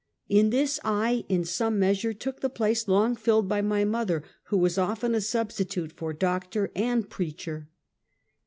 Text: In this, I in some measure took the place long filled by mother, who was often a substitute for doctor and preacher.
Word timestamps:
In 0.29 0.49
this, 0.49 0.79
I 0.83 1.25
in 1.29 1.45
some 1.45 1.77
measure 1.77 2.11
took 2.11 2.39
the 2.39 2.49
place 2.49 2.87
long 2.87 3.15
filled 3.15 3.47
by 3.47 3.61
mother, 3.61 4.23
who 4.45 4.57
was 4.57 4.79
often 4.79 5.13
a 5.13 5.21
substitute 5.21 5.91
for 5.91 6.11
doctor 6.11 6.71
and 6.75 7.07
preacher. 7.07 7.69